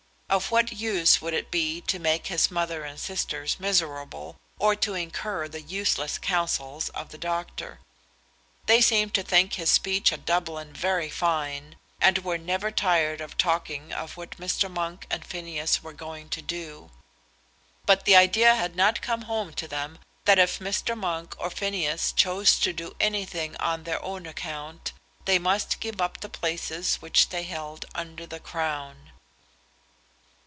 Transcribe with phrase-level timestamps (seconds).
[0.33, 4.93] Of what use would it be to make his mother and sisters miserable, or to
[4.93, 7.81] incur the useless counsels of the doctor?
[8.65, 13.35] They seemed to think his speech at Dublin very fine, and were never tired of
[13.37, 14.71] talking of what Mr.
[14.71, 16.91] Monk and Phineas were going to do;
[17.85, 20.97] but the idea had not come home to them that if Mr.
[20.97, 24.93] Monk or Phineas chose to do anything on their own account,
[25.25, 29.11] they must give up the places which they held under the Crown.